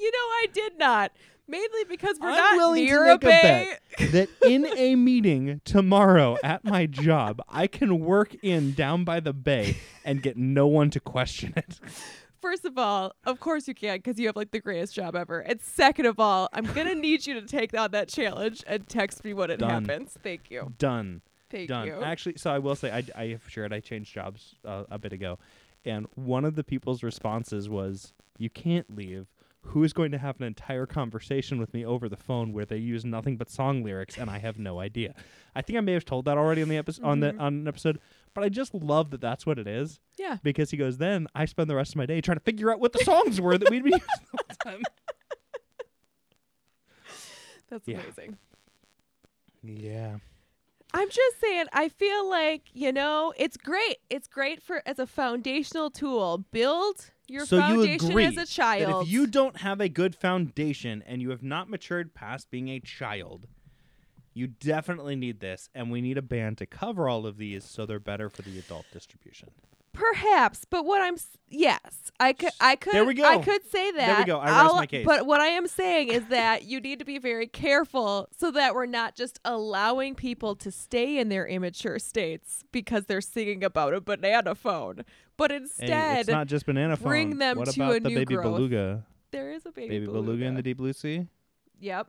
You 0.00 0.12
know, 0.12 0.18
I 0.18 0.46
did 0.52 0.78
not. 0.78 1.10
Mainly 1.48 1.84
because 1.88 2.18
we're 2.20 2.28
I'm 2.28 2.36
not 2.36 2.56
willing 2.56 2.86
to 2.86 2.92
near 2.92 3.10
a 3.10 3.18
bay. 3.18 3.72
that 4.12 4.28
in 4.42 4.66
a 4.76 4.96
meeting 4.96 5.60
tomorrow 5.64 6.38
at 6.42 6.64
my 6.64 6.86
job, 6.86 7.40
I 7.48 7.66
can 7.66 8.00
work 8.00 8.34
in 8.42 8.72
down 8.72 9.04
by 9.04 9.20
the 9.20 9.32
bay 9.32 9.76
and 10.04 10.22
get 10.22 10.36
no 10.36 10.66
one 10.66 10.90
to 10.90 11.00
question 11.00 11.52
it. 11.56 11.80
First 12.40 12.64
of 12.64 12.78
all, 12.78 13.12
of 13.24 13.40
course 13.40 13.66
you 13.66 13.74
can 13.74 13.96
because 13.98 14.18
you 14.18 14.28
have 14.28 14.36
like 14.36 14.52
the 14.52 14.60
greatest 14.60 14.94
job 14.94 15.16
ever. 15.16 15.40
And 15.40 15.60
second 15.60 16.06
of 16.06 16.20
all, 16.20 16.48
I'm 16.52 16.64
gonna 16.66 16.94
need 16.94 17.26
you 17.26 17.34
to 17.34 17.42
take 17.42 17.76
on 17.76 17.90
that 17.90 18.08
challenge 18.08 18.62
and 18.66 18.88
text 18.88 19.24
me 19.24 19.34
when 19.34 19.50
it 19.50 19.58
Done. 19.58 19.84
happens. 19.84 20.16
Thank 20.22 20.50
you. 20.50 20.72
Done. 20.78 21.22
Thank 21.50 21.68
Done. 21.68 21.86
you. 21.86 22.02
Actually, 22.02 22.36
so 22.36 22.50
I 22.50 22.58
will 22.58 22.76
say 22.76 22.92
I, 22.92 23.04
I 23.20 23.26
have 23.28 23.48
shared 23.48 23.72
I 23.72 23.80
changed 23.80 24.14
jobs 24.14 24.54
uh, 24.64 24.84
a 24.90 24.98
bit 24.98 25.12
ago, 25.12 25.38
and 25.84 26.06
one 26.14 26.44
of 26.44 26.54
the 26.54 26.62
people's 26.64 27.02
responses 27.02 27.68
was, 27.68 28.12
"You 28.36 28.50
can't 28.50 28.94
leave. 28.94 29.26
Who 29.68 29.84
is 29.84 29.92
going 29.92 30.12
to 30.12 30.18
have 30.18 30.40
an 30.40 30.46
entire 30.46 30.86
conversation 30.86 31.58
with 31.58 31.72
me 31.74 31.84
over 31.84 32.08
the 32.08 32.16
phone 32.16 32.52
where 32.52 32.64
they 32.64 32.78
use 32.78 33.04
nothing 33.04 33.36
but 33.36 33.50
song 33.50 33.82
lyrics 33.84 34.16
and 34.16 34.30
I 34.30 34.38
have 34.38 34.58
no 34.58 34.80
idea?" 34.80 35.14
I 35.54 35.62
think 35.62 35.76
I 35.76 35.80
may 35.80 35.92
have 35.92 36.04
told 36.04 36.24
that 36.26 36.38
already 36.38 36.62
on 36.62 36.68
the 36.68 36.76
episode 36.76 37.04
on 37.04 37.20
the 37.20 37.32
Mhm. 37.32 37.40
on 37.40 37.54
an 37.54 37.68
episode, 37.68 37.98
but 38.34 38.44
I 38.44 38.48
just 38.48 38.74
love 38.74 39.10
that 39.10 39.20
that's 39.20 39.44
what 39.46 39.58
it 39.58 39.66
is 39.66 40.00
yeah. 40.18 40.38
because 40.42 40.70
he 40.70 40.76
goes, 40.76 40.98
"Then 40.98 41.26
I 41.34 41.44
spend 41.44 41.68
the 41.68 41.74
rest 41.76 41.92
of 41.92 41.96
my 41.96 42.06
day 42.06 42.20
trying 42.20 42.38
to 42.38 42.44
figure 42.44 42.70
out 42.72 42.80
what 42.80 42.92
the 42.92 43.00
songs 43.04 43.40
were 43.40 43.58
that 43.58 43.70
we'd 43.70 43.84
be 43.84 43.90
using 43.90 44.02
all 44.32 44.40
the 44.48 44.54
time." 44.56 44.82
That's 47.70 47.86
Yeah. 47.86 48.00
amazing. 48.00 48.38
Yeah. 49.62 50.18
I'm 50.94 51.10
just 51.10 51.38
saying, 51.40 51.66
I 51.72 51.90
feel 51.90 52.28
like, 52.30 52.62
you 52.72 52.92
know, 52.92 53.34
it's 53.36 53.58
great. 53.58 53.98
It's 54.08 54.26
great 54.26 54.62
for 54.62 54.82
as 54.86 54.98
a 54.98 55.06
foundational 55.06 55.90
tool. 55.90 56.38
Build 56.50 57.10
your 57.28 57.46
so 57.46 57.56
you 57.56 57.62
foundation 57.62 58.10
agree 58.10 58.26
as 58.26 58.36
a 58.36 58.46
child. 58.46 58.92
that 58.92 59.00
if 59.02 59.08
you 59.08 59.26
don't 59.26 59.58
have 59.58 59.80
a 59.80 59.88
good 59.88 60.14
foundation 60.14 61.02
and 61.06 61.22
you 61.22 61.30
have 61.30 61.42
not 61.42 61.68
matured 61.68 62.14
past 62.14 62.50
being 62.50 62.68
a 62.68 62.80
child, 62.80 63.46
you 64.38 64.46
definitely 64.46 65.16
need 65.16 65.40
this, 65.40 65.68
and 65.74 65.90
we 65.90 66.00
need 66.00 66.16
a 66.16 66.22
band 66.22 66.58
to 66.58 66.66
cover 66.66 67.08
all 67.08 67.26
of 67.26 67.36
these 67.36 67.64
so 67.64 67.84
they're 67.84 67.98
better 67.98 68.30
for 68.30 68.42
the 68.42 68.58
adult 68.58 68.86
distribution. 68.92 69.50
Perhaps, 69.92 70.64
but 70.64 70.84
what 70.84 71.02
I'm 71.02 71.16
yes, 71.48 72.12
I 72.20 72.32
could 72.32 72.52
I 72.60 72.76
could 72.76 72.92
There 72.92 73.04
we 73.04 73.14
go. 73.14 73.24
I 73.24 73.38
could 73.38 73.68
say 73.68 73.90
that. 73.92 74.06
There 74.06 74.18
we 74.18 74.24
go. 74.26 74.38
I 74.38 74.50
I'll- 74.62 74.76
my 74.76 74.86
case. 74.86 75.04
But 75.04 75.26
what 75.26 75.40
I 75.40 75.48
am 75.48 75.66
saying 75.66 76.08
is 76.08 76.26
that 76.28 76.62
you 76.64 76.80
need 76.80 77.00
to 77.00 77.04
be 77.04 77.18
very 77.18 77.48
careful 77.48 78.28
so 78.38 78.52
that 78.52 78.76
we're 78.76 78.86
not 78.86 79.16
just 79.16 79.40
allowing 79.44 80.14
people 80.14 80.54
to 80.56 80.70
stay 80.70 81.18
in 81.18 81.30
their 81.30 81.48
immature 81.48 81.98
states 81.98 82.62
because 82.70 83.06
they're 83.06 83.20
singing 83.20 83.64
about 83.64 83.92
a 83.92 84.00
banana 84.00 84.54
phone, 84.54 85.04
but 85.36 85.50
Hey, 85.50 85.56
instead 85.56 86.20
it's 86.20 86.28
not 86.28 86.46
just 86.46 86.64
banana 86.66 86.96
phone. 86.96 87.08
bring 87.08 87.38
them 87.38 87.58
what 87.58 87.68
to 87.70 87.82
about 87.82 87.96
a 87.96 88.00
the 88.00 88.08
new 88.10 88.14
baby 88.14 88.34
growth. 88.36 88.44
beluga? 88.54 89.04
there 89.32 89.50
is 89.52 89.66
a 89.66 89.72
baby, 89.72 89.88
Baby 89.98 90.06
beluga 90.06 90.44
in 90.44 90.54
the 90.54 90.62
deep 90.62 90.76
blue 90.76 90.92
sea. 90.92 91.26
Yep. 91.80 92.06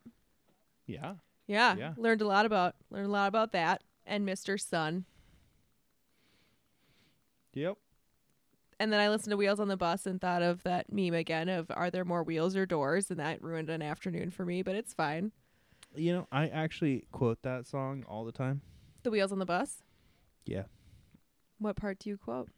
Yeah. 0.86 1.14
Yeah. 1.50 1.76
Yeah. 1.76 1.94
Learned 1.98 2.22
a 2.22 2.28
lot 2.28 2.46
about 2.46 2.76
learned 2.92 3.08
a 3.08 3.12
lot 3.12 3.28
about 3.28 3.54
that 3.54 3.82
and 4.06 4.26
Mr. 4.26 4.60
Sun. 4.60 5.06
Yep. 7.56 7.76
And 8.80 8.94
then 8.94 9.00
I 9.00 9.10
listened 9.10 9.32
to 9.32 9.38
Wheels 9.38 9.60
on 9.60 9.68
the 9.68 9.76
Bus 9.76 10.06
and 10.06 10.22
thought 10.22 10.44
of 10.44 10.62
that 10.64 10.94
meme 10.94 11.16
again 11.16 11.50
of 11.50 11.72
are 11.72 11.90
there 11.90 12.06
more 12.06 12.24
wheels 12.24 12.56
or 12.56 12.68
doors? 12.68 13.10
And 13.10 13.20
that 13.20 13.42
ruined 13.42 13.70
an 13.70 13.82
afternoon 13.82 14.30
for 14.30 14.46
me, 14.46 14.62
but 14.62 14.76
it's 14.76 14.94
fine. 14.94 15.32
You 15.96 16.14
know, 16.14 16.28
I 16.32 16.48
actually 16.48 17.06
quote 17.12 17.42
that 17.42 17.66
song 17.66 18.06
all 18.08 18.24
the 18.26 18.32
time. 18.32 18.62
The 19.02 19.10
wheels 19.10 19.32
on 19.32 19.40
the 19.40 19.46
bus? 19.46 19.82
Yeah. 20.46 20.64
What 21.58 21.76
part 21.76 21.98
do 21.98 22.10
you 22.10 22.18
quote? 22.18 22.50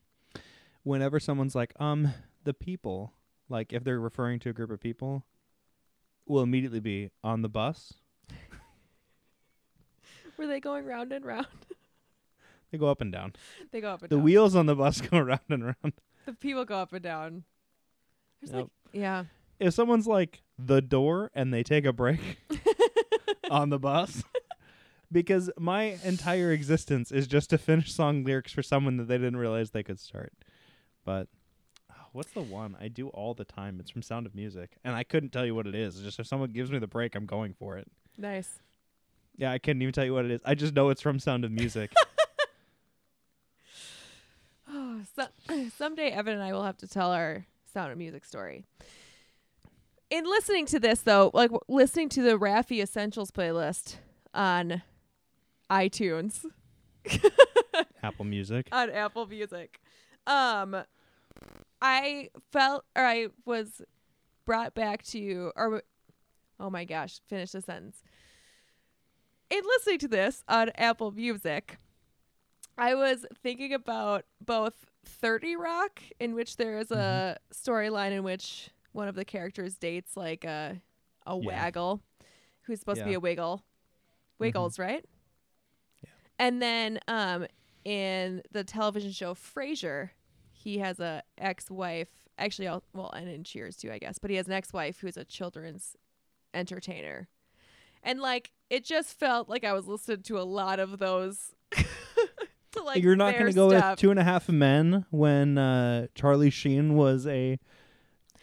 Whenever 0.84 1.20
someone's 1.20 1.56
like, 1.56 1.74
um, 1.80 2.14
the 2.44 2.54
people, 2.54 3.14
like 3.48 3.72
if 3.72 3.86
they're 3.86 4.02
referring 4.02 4.40
to 4.40 4.50
a 4.50 4.54
group 4.54 4.70
of 4.70 4.82
people, 4.82 5.24
will 6.28 6.42
immediately 6.42 6.82
be 6.82 7.10
on 7.24 7.42
the 7.42 7.50
bus. 7.50 7.94
Were 10.42 10.48
they 10.48 10.60
going 10.60 10.86
round 10.86 11.12
and 11.14 11.24
round? 11.24 11.46
They 12.72 12.78
go 12.78 12.88
up 12.88 13.02
and 13.02 13.12
down. 13.12 13.34
they 13.72 13.82
go 13.82 13.90
up 13.90 14.02
and 14.02 14.10
The 14.10 14.16
down. 14.16 14.24
wheels 14.24 14.56
on 14.56 14.66
the 14.66 14.76
bus 14.76 15.02
go 15.12 15.20
round 15.20 15.42
and 15.50 15.66
round. 15.66 15.94
the 16.26 16.32
people 16.34 16.64
go 16.66 16.78
up 16.78 16.94
and 16.94 17.04
down. 17.04 17.44
There's 18.42 18.52
Yep. 18.54 18.62
like 18.62 18.70
yeah. 18.94 19.26
If 19.60 19.74
someone's 19.74 20.08
like 20.08 20.42
the 20.58 20.82
door 20.82 21.30
and 21.36 21.54
they 21.54 21.64
take 21.64 21.84
a 21.86 21.92
break 21.94 22.22
on 23.52 23.70
the 23.70 23.78
bus, 23.78 24.24
because 25.12 25.52
my 25.60 25.98
entire 26.06 26.52
existence 26.54 27.12
is 27.12 27.28
just 27.28 27.50
to 27.50 27.58
finish 27.58 27.94
song 27.94 28.24
lyrics 28.24 28.54
for 28.54 28.64
someone 28.64 28.96
that 28.98 29.10
they 29.10 29.18
didn't 29.18 29.36
realize 29.38 29.72
they 29.72 29.84
could 29.84 30.00
start. 30.00 30.32
But 31.04 31.28
oh, 31.92 31.96
what's 32.14 32.32
the 32.32 32.42
one 32.42 32.78
I 32.80 32.88
do 32.88 33.10
all 33.10 33.34
the 33.34 33.44
time? 33.46 33.82
It's 33.82 33.92
from 33.92 34.02
Sound 34.02 34.26
of 34.26 34.34
Music, 34.34 34.78
and 34.86 34.96
I 34.96 35.04
couldn't 35.04 35.34
tell 35.34 35.46
you 35.46 35.54
what 35.56 35.68
it 35.68 35.76
is. 35.76 35.96
It's 35.98 36.06
just 36.06 36.20
if 36.22 36.26
someone 36.28 36.52
gives 36.52 36.72
me 36.72 36.80
the 36.80 36.88
break, 36.88 37.16
I'm 37.16 37.26
going 37.26 37.54
for 37.54 37.78
it. 37.78 37.92
Nice. 38.18 38.60
Yeah, 39.42 39.52
I 39.52 39.58
can't 39.58 39.82
even 39.82 39.92
tell 39.92 40.06
you 40.06 40.14
what 40.14 40.24
it 40.26 40.30
is. 40.30 40.42
I 40.46 40.54
just 40.54 40.76
know 40.76 40.90
it's 40.90 41.02
from 41.02 41.18
Sound 41.18 41.44
of 41.44 41.52
Music. 41.52 41.92
Oh, 44.74 45.02
so, 45.18 45.28
someday 45.78 46.12
Evan 46.12 46.36
and 46.36 46.42
I 46.42 46.54
will 46.54 46.64
have 46.64 46.78
to 46.78 46.88
tell 46.88 47.12
our 47.12 47.46
Sound 47.74 47.92
of 47.92 47.98
Music 47.98 48.24
story. 48.24 48.64
In 50.10 50.24
listening 50.24 50.66
to 50.68 50.80
this, 50.80 51.02
though, 51.02 51.30
like 51.34 51.52
w- 51.52 51.60
listening 51.68 52.08
to 52.10 52.22
the 52.22 52.38
Raffi 52.40 52.82
Essentials 52.82 53.32
playlist 53.32 53.96
on 54.34 54.82
iTunes, 55.70 56.46
Apple 58.04 58.24
Music. 58.24 58.70
on 58.72 58.90
Apple 58.92 59.26
Music, 59.28 59.82
um, 60.26 60.84
I 61.82 62.30
felt 62.54 62.86
or 62.96 63.04
I 63.04 63.28
was 63.44 63.82
brought 64.46 64.74
back 64.74 65.04
to 65.08 65.52
or 65.58 65.84
oh 66.62 66.70
my 66.70 66.86
gosh, 66.86 67.20
finish 67.28 67.52
the 67.52 67.62
sentence. 67.62 68.04
In 69.52 69.62
listening 69.66 70.00
to 70.00 70.08
this 70.08 70.44
on 70.48 70.70
Apple 70.76 71.12
Music, 71.12 71.78
I 72.78 72.96
was 72.96 73.26
thinking 73.44 73.74
about 73.74 74.24
both 74.44 74.74
30 75.06 75.58
Rock, 75.58 76.02
in 76.22 76.34
which 76.36 76.56
there 76.56 76.78
is 76.80 76.90
a 76.92 77.38
storyline 77.54 78.12
in 78.12 78.24
which 78.24 78.70
one 78.94 79.08
of 79.10 79.16
the 79.16 79.26
characters 79.26 79.76
dates 79.76 80.16
like 80.16 80.46
a 80.46 80.82
a 81.28 81.38
Yeah. 81.38 81.46
waggle 81.48 82.02
who's 82.62 82.80
supposed 82.80 83.00
to 83.00 83.06
be 83.06 83.12
Yeah. 83.12 83.18
a 83.18 83.20
wiggle. 83.20 83.64
Wiggles, 84.40 84.80
right? 84.80 85.06
Yeah. 86.02 86.10
And 86.40 86.62
then 86.62 87.00
um 87.08 87.46
in 87.84 88.42
the 88.52 88.64
television 88.64 89.12
show 89.12 89.34
Frasier, 89.36 90.12
he 90.52 90.78
has 90.80 91.00
a 91.00 91.24
ex-wife. 91.38 92.08
Actually, 92.38 92.68
I'll, 92.70 92.84
well, 92.94 93.10
and 93.12 93.28
in 93.28 93.44
Cheers 93.44 93.76
too, 93.78 93.92
I 93.92 93.98
guess. 94.00 94.18
But 94.18 94.30
he 94.32 94.38
has 94.38 94.48
an 94.48 94.54
ex-wife 94.54 95.00
who's 95.02 95.18
a 95.18 95.26
children's 95.26 95.96
entertainer, 96.54 97.28
and 98.04 98.20
like 98.20 98.52
it 98.70 98.84
just 98.86 99.18
felt 99.20 99.50
like 99.50 99.64
I 99.64 99.74
was 99.74 99.88
listening 99.88 100.22
to 100.24 100.40
a 100.40 100.44
lot 100.44 100.80
of 100.80 100.98
those. 101.00 101.54
like 102.86 103.04
You're 103.04 103.16
not 103.16 103.34
going 103.34 103.48
to 103.48 103.54
go 103.54 103.68
with 103.68 104.00
Two 104.00 104.12
and 104.12 104.20
a 104.20 104.24
Half 104.24 104.50
Men 104.50 105.06
when 105.12 105.58
uh, 105.58 106.08
Charlie 106.16 106.50
Sheen 106.50 106.96
was 106.96 107.28
a 107.28 107.60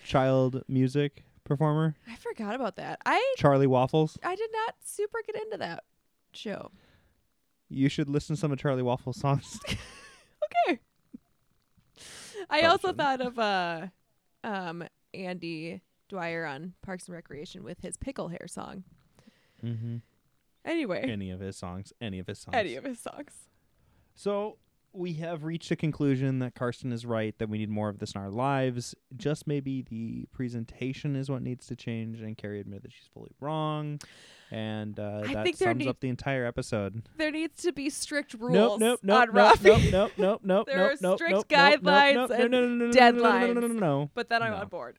child 0.04 0.62
music 0.68 1.24
performer. 1.44 1.96
I 2.06 2.16
forgot 2.16 2.54
about 2.54 2.76
that. 2.76 3.00
I 3.06 3.34
Charlie 3.38 3.66
Waffles. 3.66 4.18
I 4.22 4.34
did 4.36 4.50
not 4.52 4.74
super 4.84 5.18
get 5.26 5.36
into 5.42 5.56
that 5.58 5.84
show. 6.32 6.70
You 7.70 7.88
should 7.88 8.08
listen 8.08 8.36
to 8.36 8.40
some 8.40 8.52
of 8.52 8.58
Charlie 8.58 8.82
Waffles 8.82 9.18
songs. 9.18 9.58
Okay. 10.68 10.80
I 12.48 12.60
Probably 12.60 12.66
also 12.66 12.88
shouldn't. 12.88 12.98
thought 12.98 13.20
of 13.20 13.38
uh 13.38 13.86
um 14.44 14.84
Andy 15.12 15.82
Dwyer 16.08 16.46
on 16.46 16.72
Parks 16.82 17.06
and 17.06 17.14
Recreation 17.14 17.62
with 17.64 17.80
his 17.80 17.96
pickle 17.98 18.28
hair 18.28 18.46
song. 18.46 18.84
Mm-hmm. 19.64 19.96
Anyway, 20.64 21.00
any 21.08 21.30
of 21.30 21.40
his 21.40 21.56
songs, 21.56 21.92
any 22.00 22.18
of 22.18 22.26
his 22.26 22.38
songs, 22.38 22.54
any 22.56 22.76
of 22.76 22.84
his 22.84 22.98
songs. 22.98 23.32
So 24.14 24.58
we 24.92 25.14
have 25.14 25.44
reached 25.44 25.70
a 25.70 25.76
conclusion 25.76 26.40
that 26.40 26.54
Karsten 26.54 26.92
is 26.92 27.06
right 27.06 27.38
that 27.38 27.48
we 27.48 27.58
need 27.58 27.70
more 27.70 27.88
of 27.88 27.98
this 27.98 28.12
in 28.12 28.20
our 28.20 28.30
lives. 28.30 28.94
Just 29.16 29.46
maybe 29.46 29.82
the 29.82 30.26
presentation 30.32 31.14
is 31.14 31.30
what 31.30 31.42
needs 31.42 31.66
to 31.66 31.76
change, 31.76 32.20
and 32.20 32.36
Carrie 32.36 32.60
admitted 32.60 32.84
that 32.84 32.92
she's 32.92 33.08
fully 33.12 33.30
wrong, 33.40 34.00
and 34.50 34.98
uh, 34.98 35.22
I 35.26 35.42
think 35.42 35.56
sums 35.56 35.78
need- 35.78 35.88
up 35.88 36.00
the 36.00 36.08
entire 36.08 36.44
episode. 36.44 37.02
There 37.16 37.30
needs 37.30 37.62
to 37.62 37.72
be 37.72 37.90
strict 37.90 38.34
rules 38.34 38.80
nope, 38.80 38.80
nope, 38.80 39.00
nope, 39.02 39.28
on 39.28 39.34
nope, 39.34 39.58
Nope, 39.62 39.62
nope, 39.62 39.82
nope, 39.92 40.12
nope, 40.18 40.40
nope. 40.44 40.66
there 40.66 40.96
nope, 41.00 41.20
are 41.20 41.26
strict 41.26 41.48
guidelines 41.48 42.30
and 42.30 42.52
deadlines. 42.92 43.54
No, 43.54 43.60
no, 43.60 43.66
no, 43.66 43.66
no. 43.68 44.10
But 44.14 44.28
then 44.28 44.42
I'm 44.42 44.52
no. 44.52 44.58
on 44.58 44.68
board. 44.68 44.98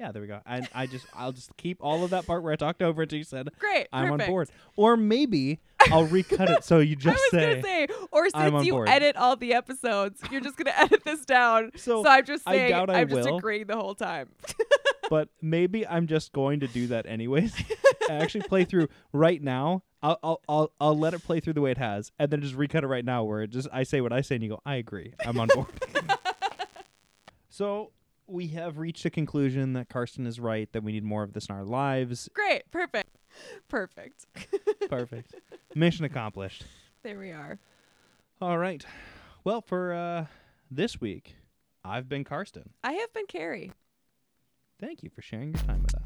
Yeah, 0.00 0.12
there 0.12 0.22
we 0.22 0.28
go. 0.28 0.40
And 0.46 0.68
I 0.74 0.86
just, 0.86 1.06
I'll 1.12 1.32
just 1.32 1.56
keep 1.56 1.78
all 1.80 2.04
of 2.04 2.10
that 2.10 2.24
part 2.24 2.44
where 2.44 2.52
I 2.52 2.56
talked 2.56 2.82
over 2.82 3.02
it. 3.02 3.10
till 3.10 3.18
You 3.18 3.24
said 3.24 3.48
Great, 3.58 3.88
I'm 3.92 4.08
perfect. 4.10 4.22
on 4.22 4.28
board, 4.32 4.48
or 4.76 4.96
maybe 4.96 5.58
I'll 5.90 6.04
recut 6.06 6.48
it 6.50 6.62
so 6.62 6.78
you 6.78 6.94
just 6.96 7.08
I 7.08 7.10
was 7.14 7.30
say. 7.32 7.50
gonna 7.50 7.62
say, 7.62 7.88
or 8.12 8.30
since 8.30 8.64
you 8.64 8.72
board. 8.74 8.88
edit 8.88 9.16
all 9.16 9.34
the 9.34 9.54
episodes, 9.54 10.20
you're 10.30 10.40
just 10.40 10.56
gonna 10.56 10.72
edit 10.76 11.02
this 11.04 11.24
down. 11.24 11.72
So, 11.76 12.04
So, 12.04 12.08
I'm 12.10 12.24
just 12.24 12.44
I 12.46 12.52
saying, 12.54 12.70
doubt 12.70 12.90
I 12.90 13.00
am 13.00 13.08
just 13.08 13.28
agreeing 13.28 13.66
the 13.66 13.74
whole 13.76 13.94
time. 13.96 14.28
but 15.10 15.30
maybe 15.42 15.84
I'm 15.86 16.06
just 16.06 16.32
going 16.32 16.60
to 16.60 16.68
do 16.68 16.86
that 16.88 17.06
anyways. 17.06 17.54
I 18.08 18.14
actually 18.14 18.42
play 18.42 18.64
through 18.64 18.88
right 19.12 19.42
now. 19.42 19.82
I'll, 20.00 20.18
I'll 20.22 20.40
I'll 20.48 20.72
I'll 20.80 20.98
let 20.98 21.12
it 21.14 21.24
play 21.24 21.40
through 21.40 21.54
the 21.54 21.60
way 21.60 21.72
it 21.72 21.78
has, 21.78 22.12
and 22.20 22.30
then 22.30 22.40
just 22.40 22.54
recut 22.54 22.84
it 22.84 22.86
right 22.86 23.04
now, 23.04 23.24
where 23.24 23.42
it 23.42 23.50
just 23.50 23.66
I 23.72 23.82
say 23.82 24.00
what 24.00 24.12
I 24.12 24.20
say, 24.20 24.36
and 24.36 24.44
you 24.44 24.50
go, 24.50 24.60
I 24.64 24.76
agree, 24.76 25.12
I'm 25.26 25.40
on 25.40 25.48
board. 25.52 25.66
so 27.48 27.90
we 28.28 28.48
have 28.48 28.78
reached 28.78 29.04
a 29.04 29.10
conclusion 29.10 29.72
that 29.72 29.88
Karsten 29.88 30.26
is 30.26 30.38
right 30.38 30.70
that 30.72 30.82
we 30.82 30.92
need 30.92 31.04
more 31.04 31.22
of 31.22 31.32
this 31.32 31.46
in 31.46 31.54
our 31.54 31.64
lives. 31.64 32.28
Great, 32.34 32.70
perfect, 32.70 33.16
perfect. 33.68 34.26
Perfect, 34.88 35.34
mission 35.74 36.06
accomplished. 36.06 36.64
There 37.02 37.18
we 37.18 37.30
are. 37.30 37.58
All 38.40 38.56
right, 38.56 38.84
well 39.44 39.60
for 39.60 39.92
uh, 39.92 40.26
this 40.70 40.98
week, 41.00 41.34
I've 41.84 42.08
been 42.08 42.24
Karsten. 42.24 42.70
I 42.82 42.92
have 42.92 43.12
been 43.12 43.26
Carrie. 43.26 43.72
Thank 44.80 45.02
you 45.02 45.10
for 45.10 45.20
sharing 45.20 45.52
your 45.52 45.62
time 45.64 45.82
with 45.82 45.94
us. 45.94 46.02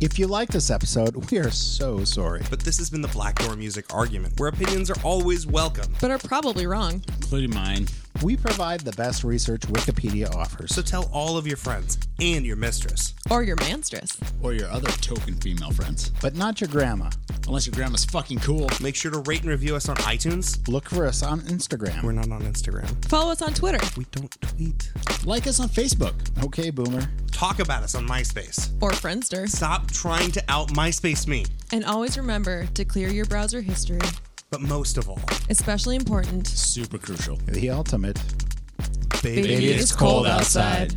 If 0.00 0.18
you 0.18 0.28
like 0.28 0.48
this 0.50 0.70
episode, 0.70 1.30
we 1.30 1.38
are 1.38 1.50
so 1.50 2.04
sorry. 2.04 2.42
But 2.48 2.60
this 2.60 2.78
has 2.78 2.88
been 2.88 3.02
the 3.02 3.08
Black 3.08 3.34
Door 3.40 3.56
Music 3.56 3.92
Argument, 3.92 4.38
where 4.38 4.48
opinions 4.48 4.90
are 4.90 5.00
always 5.02 5.44
welcome. 5.46 5.92
But 6.00 6.12
are 6.12 6.18
probably 6.18 6.66
wrong. 6.68 7.02
including 7.20 7.52
mine. 7.52 7.88
We 8.22 8.36
provide 8.36 8.80
the 8.80 8.92
best 8.92 9.22
research 9.22 9.60
Wikipedia 9.62 10.34
offers. 10.34 10.74
So 10.74 10.82
tell 10.82 11.08
all 11.12 11.36
of 11.36 11.46
your 11.46 11.56
friends 11.56 11.98
and 12.20 12.44
your 12.44 12.56
mistress. 12.56 13.14
Or 13.30 13.44
your 13.44 13.54
manstress. 13.56 14.18
Or 14.42 14.52
your 14.52 14.68
other 14.70 14.88
token 14.90 15.34
female 15.36 15.70
friends. 15.70 16.10
but 16.20 16.34
not 16.34 16.60
your 16.60 16.68
grandma. 16.68 17.10
Unless 17.46 17.66
your 17.66 17.74
grandma's 17.74 18.04
fucking 18.04 18.40
cool. 18.40 18.68
Make 18.82 18.96
sure 18.96 19.12
to 19.12 19.18
rate 19.20 19.42
and 19.42 19.50
review 19.50 19.76
us 19.76 19.88
on 19.88 19.96
iTunes. 19.98 20.66
Look 20.68 20.88
for 20.88 21.06
us 21.06 21.22
on 21.22 21.40
Instagram. 21.42 22.02
We're 22.02 22.12
not 22.12 22.30
on 22.32 22.42
Instagram. 22.42 22.88
Follow 23.06 23.30
us 23.30 23.40
on 23.40 23.54
Twitter. 23.54 23.78
We 23.96 24.04
don't 24.10 24.30
tweet. 24.40 24.90
Like 25.24 25.46
us 25.46 25.60
on 25.60 25.68
Facebook. 25.68 26.14
okay, 26.44 26.70
Boomer. 26.70 27.08
Talk 27.30 27.60
about 27.60 27.84
us 27.84 27.94
on 27.94 28.06
MySpace. 28.08 28.70
Or 28.82 28.90
Friendster. 28.90 29.48
Stop 29.48 29.90
trying 29.92 30.32
to 30.32 30.42
out 30.48 30.68
MySpace 30.70 31.28
me. 31.28 31.46
And 31.72 31.84
always 31.84 32.18
remember 32.18 32.66
to 32.74 32.84
clear 32.84 33.08
your 33.08 33.26
browser 33.26 33.60
history. 33.60 34.00
But 34.50 34.62
most 34.62 34.96
of 34.96 35.08
all, 35.10 35.20
Especially 35.50 35.94
important. 35.96 36.46
Super 36.46 36.96
crucial. 36.98 37.36
The 37.46 37.68
ultimate. 37.70 38.18
baby, 39.22 39.42
Baby, 39.42 39.66
it's 39.72 39.94
cold 39.94 40.26
outside. 40.26 40.94